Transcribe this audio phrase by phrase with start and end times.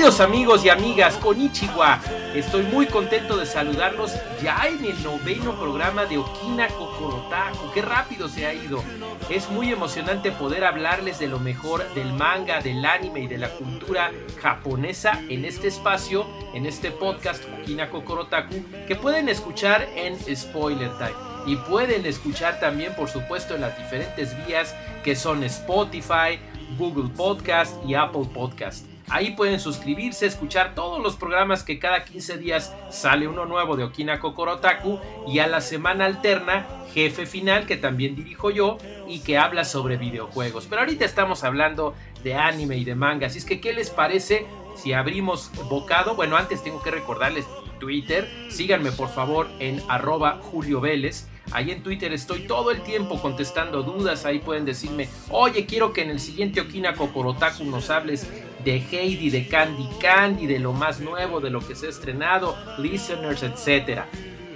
[0.00, 2.00] Queridos amigos y amigas, Konichiwa,
[2.34, 7.70] estoy muy contento de saludarlos ya en el noveno programa de Okina Kokorotaku.
[7.74, 8.82] Qué rápido se ha ido.
[9.28, 13.50] Es muy emocionante poder hablarles de lo mejor del manga, del anime y de la
[13.50, 14.10] cultura
[14.40, 16.24] japonesa en este espacio,
[16.54, 18.54] en este podcast Okina Kokorotaku,
[18.88, 21.12] que pueden escuchar en Spoiler Time.
[21.44, 24.74] Y pueden escuchar también, por supuesto, en las diferentes vías
[25.04, 26.40] que son Spotify,
[26.78, 28.89] Google Podcast y Apple Podcast.
[29.10, 33.82] Ahí pueden suscribirse, escuchar todos los programas que cada 15 días sale uno nuevo de
[33.82, 39.36] Okina Kokorotaku y a la semana alterna Jefe Final que también dirijo yo y que
[39.36, 40.66] habla sobre videojuegos.
[40.70, 44.46] Pero ahorita estamos hablando de anime y de manga, así es que ¿qué les parece
[44.76, 46.14] si abrimos bocado?
[46.14, 47.46] Bueno, antes tengo que recordarles
[47.80, 51.26] Twitter, síganme por favor en arroba Julio Vélez.
[51.50, 54.24] Ahí en Twitter estoy todo el tiempo contestando dudas.
[54.24, 58.30] Ahí pueden decirme, oye, quiero que en el siguiente Okina Kokorotaku nos hables
[58.64, 62.56] de Heidi, de Candy Candy, de lo más nuevo, de lo que se ha estrenado,
[62.78, 64.02] listeners, etc.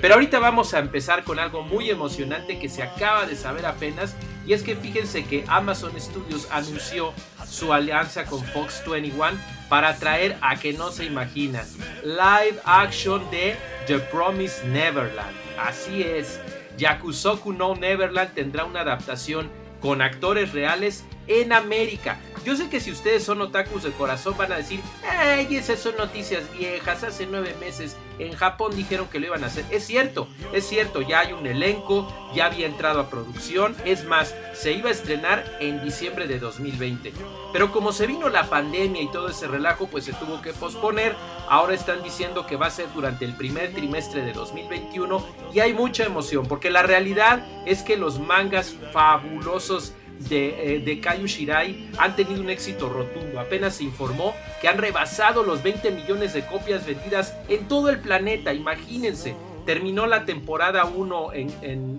[0.01, 4.15] Pero ahorita vamos a empezar con algo muy emocionante que se acaba de saber apenas.
[4.47, 7.15] Y es que fíjense que Amazon Studios anunció
[7.49, 9.39] su alianza con Fox 21
[9.71, 11.67] para traer a que no se imaginan
[12.03, 15.35] live action de The Promised Neverland.
[15.59, 16.39] Así es.
[16.77, 19.49] Yakusoku no Neverland tendrá una adaptación
[19.81, 22.19] con actores reales en América.
[22.45, 25.97] Yo sé que si ustedes son otakus de corazón van a decir, ay, esas son
[25.97, 29.65] noticias viejas, hace nueve meses en Japón dijeron que lo iban a hacer.
[29.71, 34.35] Es cierto, es cierto, ya hay un elenco, ya había entrado a producción, es más,
[34.53, 37.13] se iba a estrenar en diciembre de 2020.
[37.53, 41.15] Pero como se vino la pandemia y todo ese relajo, pues se tuvo que posponer.
[41.49, 45.73] Ahora están diciendo que va a ser durante el primer trimestre de 2021 y hay
[45.73, 52.17] mucha emoción, porque la realidad es que los mangas fabulosos de, eh, de Shirai han
[52.17, 53.41] tenido un éxito rotundo.
[53.41, 58.01] Apenas se informó que han rebasado los 20 millones de copias vendidas en todo el
[58.01, 58.53] planeta.
[58.53, 59.35] Imagínense.
[59.65, 61.31] Terminó la temporada 1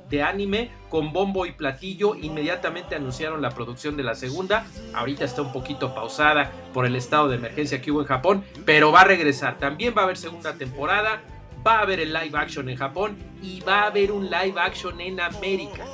[0.07, 2.13] de anime con bombo y platillo.
[2.13, 4.67] Inmediatamente anunciaron la producción de la segunda.
[4.93, 8.43] Ahorita está un poquito pausada por el estado de emergencia que hubo en Japón.
[8.65, 9.57] Pero va a regresar.
[9.57, 11.23] También va a haber segunda temporada.
[11.65, 13.17] Va a haber el live action en Japón.
[13.41, 15.85] Y va a haber un live action en América.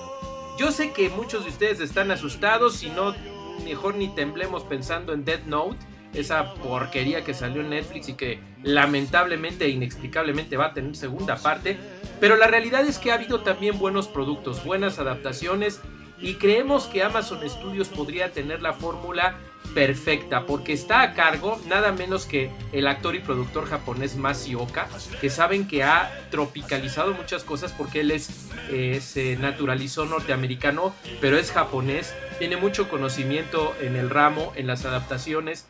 [0.58, 3.16] Yo sé que muchos de ustedes están asustados y no,
[3.64, 5.78] mejor ni temblemos pensando en Death Note,
[6.14, 11.38] esa porquería que salió en Netflix y que lamentablemente e inexplicablemente va a tener segunda
[11.38, 11.78] parte.
[12.20, 15.80] Pero la realidad es que ha habido también buenos productos, buenas adaptaciones
[16.20, 19.36] y creemos que Amazon Studios podría tener la fórmula
[19.74, 24.88] perfecta porque está a cargo nada menos que el actor y productor japonés Masioka
[25.20, 31.38] que saben que ha tropicalizado muchas cosas porque él es eh, se naturalizó norteamericano pero
[31.38, 35.68] es japonés tiene mucho conocimiento en el ramo en las adaptaciones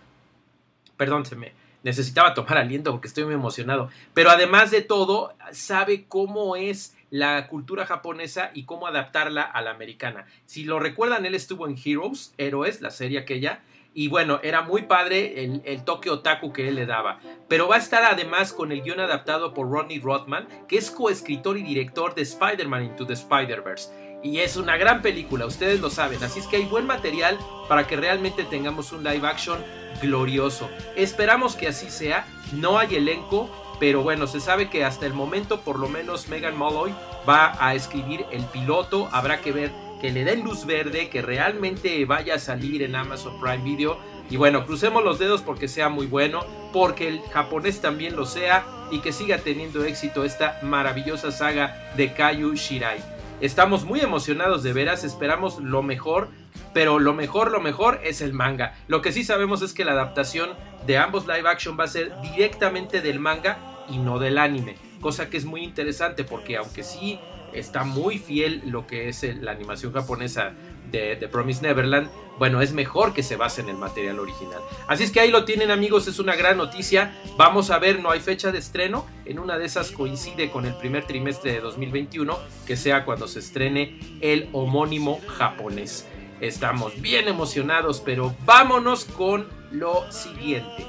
[0.97, 6.05] perdón se me necesitaba tomar aliento porque estoy muy emocionado pero además de todo sabe
[6.07, 10.25] cómo es la cultura japonesa y cómo adaptarla a la americana.
[10.45, 13.61] Si lo recuerdan, él estuvo en Heroes, Héroes, la serie aquella,
[13.93, 17.19] y bueno, era muy padre el, toque otaku que él le daba.
[17.49, 21.57] Pero va a estar además con el guion adaptado por Rodney Rothman, que es coescritor
[21.57, 24.19] y director de Spider-Man Into the Spider-Verse.
[24.23, 26.23] Y es una gran película, ustedes lo saben.
[26.23, 27.37] Así es que hay buen material
[27.67, 29.61] para que realmente tengamos un live action
[30.01, 30.69] glorioso.
[30.95, 32.25] Esperamos que así sea.
[32.53, 36.55] No hay elenco, pero bueno, se sabe que hasta el momento por lo menos Megan
[36.55, 36.93] Molloy
[37.27, 39.09] va a escribir el piloto.
[39.11, 39.71] Habrá que ver
[40.01, 43.99] que le den luz verde, que realmente vaya a salir en Amazon Prime Video.
[44.31, 46.43] Y bueno, crucemos los dedos porque sea muy bueno,
[46.73, 52.13] porque el japonés también lo sea y que siga teniendo éxito esta maravillosa saga de
[52.13, 52.99] Kayu Shirai.
[53.41, 56.29] Estamos muy emocionados de veras, esperamos lo mejor,
[56.73, 58.75] pero lo mejor, lo mejor es el manga.
[58.87, 60.49] Lo que sí sabemos es que la adaptación
[60.87, 65.29] de ambos live action va a ser directamente del manga y no del anime, cosa
[65.29, 67.19] que es muy interesante porque aunque sí
[67.53, 70.53] está muy fiel lo que es la animación japonesa
[70.91, 72.09] de The Promise Neverland,
[72.41, 74.61] bueno, es mejor que se base en el material original.
[74.87, 77.13] Así es que ahí lo tienen amigos, es una gran noticia.
[77.37, 79.05] Vamos a ver, no hay fecha de estreno.
[79.25, 83.37] En una de esas coincide con el primer trimestre de 2021, que sea cuando se
[83.37, 86.07] estrene el homónimo japonés.
[86.39, 90.87] Estamos bien emocionados, pero vámonos con lo siguiente.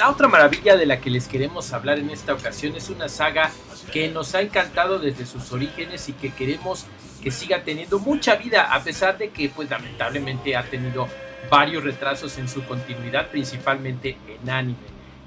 [0.00, 3.50] La otra maravilla de la que les queremos hablar en esta ocasión es una saga
[3.92, 6.86] que nos ha encantado desde sus orígenes y que queremos
[7.22, 11.06] que siga teniendo mucha vida a pesar de que pues lamentablemente ha tenido
[11.50, 14.78] varios retrasos en su continuidad principalmente en anime.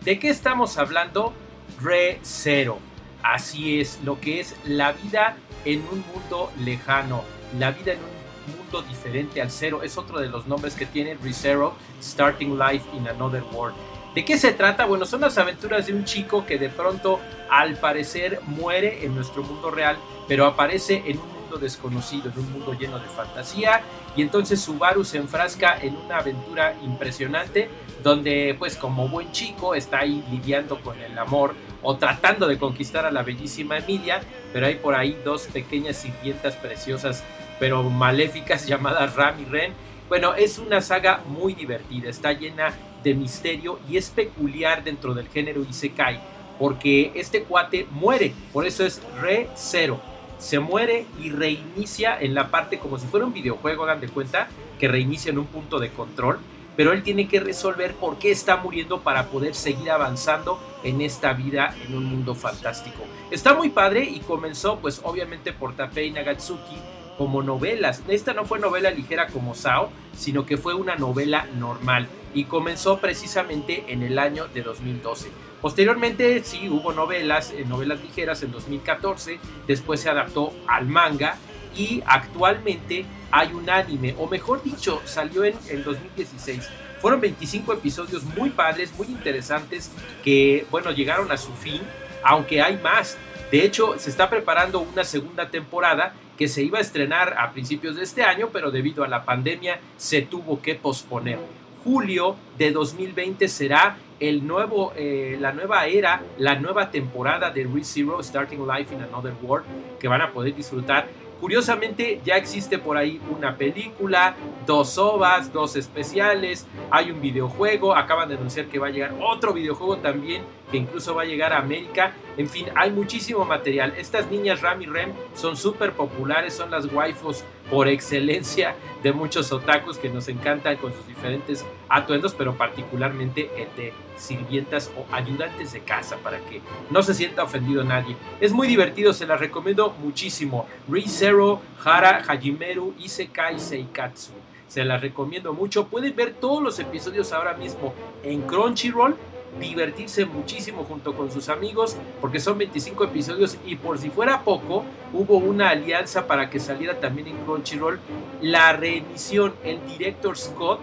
[0.03, 1.35] ¿De qué estamos hablando?
[1.79, 2.79] Re Zero.
[3.21, 7.23] Así es, lo que es la vida en un mundo lejano,
[7.59, 11.13] la vida en un mundo diferente al cero, es otro de los nombres que tiene
[11.13, 13.75] ReZero, Starting Life in Another World.
[14.13, 14.85] ¿De qué se trata?
[14.85, 17.19] Bueno, son las aventuras de un chico que de pronto
[17.49, 22.73] al parecer muere en nuestro mundo real, pero aparece en un desconocido, en un mundo
[22.73, 23.81] lleno de fantasía.
[24.15, 27.69] Y entonces Subaru se enfrasca en una aventura impresionante
[28.03, 33.05] donde pues como buen chico está ahí lidiando con el amor o tratando de conquistar
[33.05, 34.21] a la bellísima Emilia,
[34.51, 37.23] pero hay por ahí dos pequeñas sirvientas preciosas
[37.59, 39.73] pero maléficas llamadas Ram y Ren.
[40.09, 45.27] Bueno, es una saga muy divertida, está llena de misterio y es peculiar dentro del
[45.27, 46.19] género Isekai,
[46.59, 49.99] porque este cuate muere, por eso es Re Cero
[50.43, 54.49] se muere y reinicia en la parte como si fuera un videojuego, hagan de cuenta,
[54.77, 56.37] que reinicia en un punto de control,
[56.75, 61.31] pero él tiene que resolver por qué está muriendo para poder seguir avanzando en esta
[61.31, 63.03] vida en un mundo fantástico.
[63.31, 66.77] Está muy padre y comenzó pues obviamente por Tapei Nagatsuki
[67.17, 68.03] como novelas.
[68.09, 72.97] Esta no fue novela ligera como Sao, sino que fue una novela normal y comenzó
[72.99, 75.29] precisamente en el año de 2012.
[75.61, 81.37] Posteriormente sí hubo novelas, eh, novelas ligeras en 2014, después se adaptó al manga
[81.75, 86.69] y actualmente hay un anime, o mejor dicho, salió en el 2016.
[87.01, 89.91] Fueron 25 episodios muy padres, muy interesantes,
[90.23, 91.81] que bueno, llegaron a su fin,
[92.23, 93.17] aunque hay más.
[93.51, 97.95] De hecho, se está preparando una segunda temporada que se iba a estrenar a principios
[97.95, 101.39] de este año, pero debido a la pandemia se tuvo que posponer.
[101.83, 108.23] Julio de 2020 será el nuevo, eh, la nueva era, la nueva temporada de ReZero
[108.23, 109.65] Starting Life in Another World
[109.99, 111.07] que van a poder disfrutar.
[111.41, 114.33] Curiosamente ya existe por ahí una película,
[114.65, 119.53] dos ovas, dos especiales, hay un videojuego, acaban de anunciar que va a llegar otro
[119.53, 122.13] videojuego también que incluso va a llegar a América.
[122.35, 123.93] En fin, hay muchísimo material.
[123.95, 128.73] Estas niñas Ram y Rem son súper populares, son las waifus por excelencia
[129.03, 134.91] de muchos otakus que nos encantan con sus diferentes atuendos, pero particularmente el de sirvientas
[134.97, 136.59] o ayudantes de casa para que
[136.89, 138.15] no se sienta ofendido nadie.
[138.41, 140.65] Es muy divertido, se las recomiendo muchísimo.
[140.89, 144.31] ReZero, Hara, Hajimeru, Isekai, Seikatsu.
[144.67, 145.85] Se las recomiendo mucho.
[145.85, 147.93] Pueden ver todos los episodios ahora mismo
[148.23, 149.15] en Crunchyroll
[149.59, 154.83] divertirse muchísimo junto con sus amigos, porque son 25 episodios y por si fuera poco,
[155.13, 157.99] hubo una alianza para que saliera también en Crunchyroll
[158.41, 160.79] la reemisión, el director Scott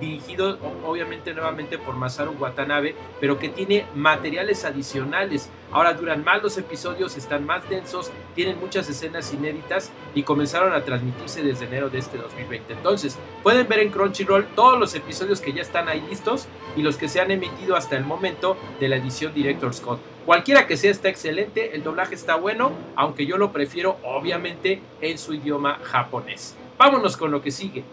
[0.00, 5.50] dirigido obviamente nuevamente por Masaru Watanabe, pero que tiene materiales adicionales.
[5.72, 10.84] Ahora duran más los episodios, están más densos, tienen muchas escenas inéditas y comenzaron a
[10.84, 12.72] transmitirse desde enero de este 2020.
[12.72, 16.96] Entonces, pueden ver en Crunchyroll todos los episodios que ya están ahí listos y los
[16.96, 20.00] que se han emitido hasta el momento de la edición Director Scott.
[20.26, 25.18] Cualquiera que sea está excelente, el doblaje está bueno, aunque yo lo prefiero obviamente en
[25.18, 26.56] su idioma japonés.
[26.78, 27.84] Vámonos con lo que sigue.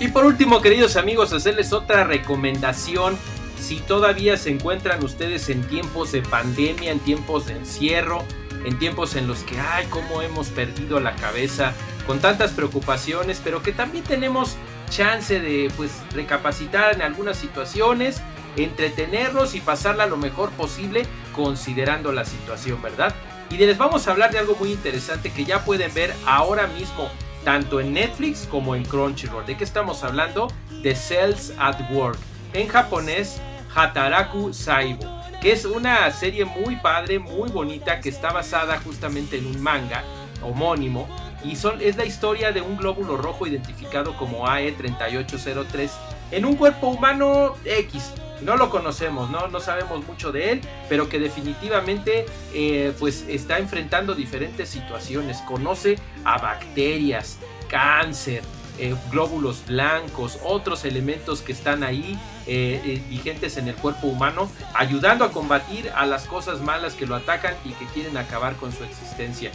[0.00, 3.18] Y por último, queridos amigos, hacerles otra recomendación.
[3.58, 8.24] Si todavía se encuentran ustedes en tiempos de pandemia, en tiempos de encierro,
[8.64, 11.72] en tiempos en los que, ay, cómo hemos perdido la cabeza
[12.06, 14.56] con tantas preocupaciones, pero que también tenemos
[14.88, 18.22] chance de, pues, recapacitar en algunas situaciones,
[18.56, 23.14] entretenerlos y pasarla lo mejor posible considerando la situación, ¿verdad?
[23.50, 27.10] Y les vamos a hablar de algo muy interesante que ya pueden ver ahora mismo
[27.48, 29.46] tanto en Netflix como en Crunchyroll.
[29.46, 30.48] ¿De qué estamos hablando?
[30.82, 32.18] De Cells at Work.
[32.52, 33.40] En japonés,
[33.74, 35.06] Hataraku Saibo,
[35.40, 40.04] que es una serie muy padre, muy bonita, que está basada justamente en un manga
[40.42, 41.08] homónimo.
[41.42, 45.88] Y son, es la historia de un glóbulo rojo identificado como AE3803
[46.32, 49.48] en un cuerpo humano X, no lo conocemos, ¿no?
[49.48, 55.98] no sabemos mucho de él, pero que definitivamente eh, pues está enfrentando diferentes situaciones, conoce
[56.24, 58.42] a bacterias, cáncer,
[58.78, 65.24] eh, glóbulos blancos, otros elementos que están ahí eh, vigentes en el cuerpo humano, ayudando
[65.24, 68.84] a combatir a las cosas malas que lo atacan y que quieren acabar con su
[68.84, 69.50] existencia.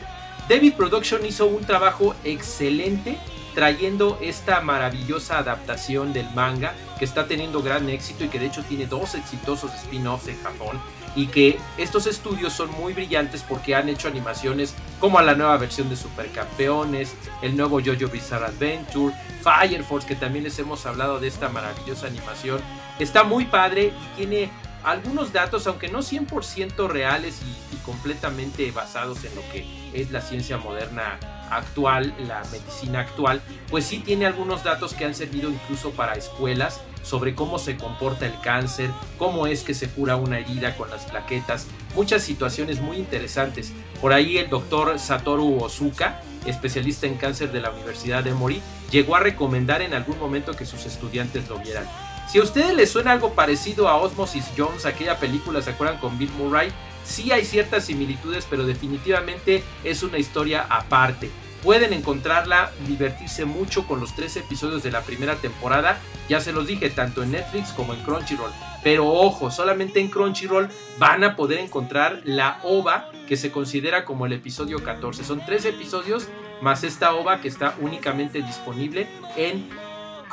[0.49, 3.17] David Production hizo un trabajo excelente
[3.55, 6.73] trayendo esta maravillosa adaptación del manga
[7.03, 10.79] que está teniendo gran éxito y que de hecho tiene dos exitosos spin-offs en Japón
[11.17, 15.57] y que estos estudios son muy brillantes porque han hecho animaciones como a la nueva
[15.57, 21.19] versión de Supercampeones, el nuevo JoJo Bizarre Adventure, Fire Force que también les hemos hablado
[21.19, 22.61] de esta maravillosa animación.
[22.99, 24.49] Está muy padre y tiene
[24.85, 30.21] algunos datos, aunque no 100% reales y, y completamente basados en lo que es la
[30.21, 31.19] ciencia moderna
[31.51, 36.79] actual, la medicina actual, pues sí tiene algunos datos que han servido incluso para escuelas
[37.03, 41.05] sobre cómo se comporta el cáncer, cómo es que se cura una herida con las
[41.05, 43.71] plaquetas, muchas situaciones muy interesantes.
[44.01, 49.15] Por ahí el doctor Satoru Ozuka, especialista en cáncer de la Universidad de Mori, llegó
[49.15, 51.85] a recomendar en algún momento que sus estudiantes lo vieran.
[52.29, 56.17] Si a ustedes les suena algo parecido a Osmosis Jones, aquella película, ¿se acuerdan con
[56.17, 56.71] Bill Murray?
[57.05, 61.29] Sí hay ciertas similitudes, pero definitivamente es una historia aparte.
[61.63, 65.97] Pueden encontrarla, divertirse mucho con los tres episodios de la primera temporada.
[66.27, 68.51] Ya se los dije, tanto en Netflix como en Crunchyroll.
[68.83, 70.67] Pero ojo, solamente en Crunchyroll
[70.99, 75.23] van a poder encontrar la OVA que se considera como el episodio 14.
[75.23, 76.27] Son tres episodios
[76.61, 79.69] más esta OVA que está únicamente disponible en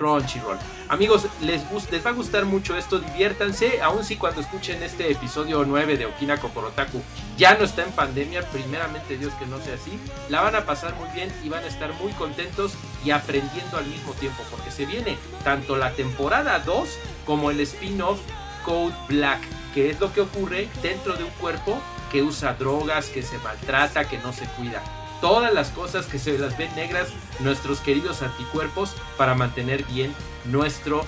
[0.01, 0.57] Crunchyroll.
[0.89, 5.99] Amigos, les, va a gustar mucho esto, diviértanse, aun si cuando escuchen este episodio 9
[5.99, 7.03] de Okina Kokorotaku
[7.37, 10.95] ya no está en pandemia, primeramente Dios que no sea así, la van a pasar
[10.95, 12.73] muy bien y van a estar muy contentos
[13.05, 16.89] y aprendiendo al mismo tiempo, porque se viene tanto la temporada 2
[17.27, 18.21] como el spin-off
[18.65, 19.43] Code Black,
[19.75, 21.79] que es lo que ocurre dentro de un cuerpo
[22.11, 24.83] que usa drogas, que se maltrata, que no se cuida
[25.21, 27.09] todas las cosas que se las ven negras
[27.41, 31.05] nuestros queridos anticuerpos para mantener bien nuestro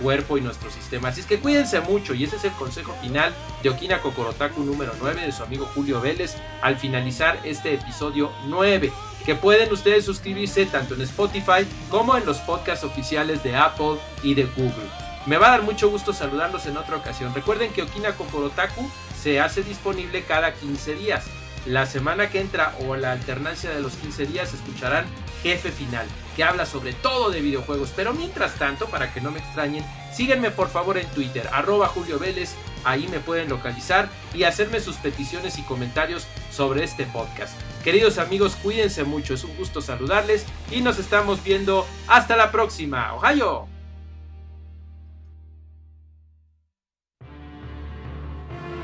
[0.00, 1.08] cuerpo y nuestro sistema.
[1.08, 3.32] Así es que cuídense mucho y ese es el consejo final
[3.62, 8.92] de Okina Kokorotaku número 9 de su amigo Julio Vélez al finalizar este episodio 9
[9.24, 14.34] que pueden ustedes suscribirse tanto en Spotify como en los podcasts oficiales de Apple y
[14.34, 14.88] de Google.
[15.26, 17.34] Me va a dar mucho gusto saludarlos en otra ocasión.
[17.34, 18.88] Recuerden que Okina Kokorotaku
[19.20, 21.24] se hace disponible cada 15 días.
[21.66, 25.04] La semana que entra o la alternancia de los 15 días escucharán
[25.42, 26.06] Jefe Final,
[26.36, 27.92] que habla sobre todo de videojuegos.
[27.96, 32.20] Pero mientras tanto, para que no me extrañen, síguenme por favor en Twitter, arroba Julio
[32.20, 32.54] Vélez,
[32.84, 37.52] ahí me pueden localizar y hacerme sus peticiones y comentarios sobre este podcast.
[37.82, 43.12] Queridos amigos, cuídense mucho, es un gusto saludarles y nos estamos viendo hasta la próxima.
[43.14, 43.66] Ohio.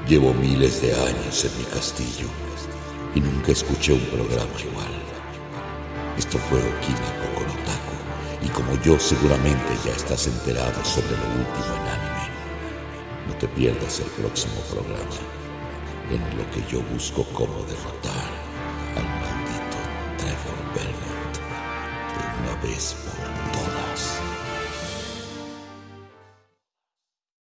[0.09, 2.52] Llevo miles de años en mi castillo
[3.15, 4.93] y nunca escuché un programa igual.
[6.17, 7.97] Esto fue Okina Kokorotaku
[8.45, 12.29] y como yo seguramente ya estás enterado sobre lo último en anime,
[13.29, 15.17] no te pierdas el próximo programa
[16.11, 18.31] en lo que yo busco cómo derrotar
[18.97, 19.79] al maldito
[20.19, 21.35] Trevor Belmont
[22.13, 23.52] de una vez por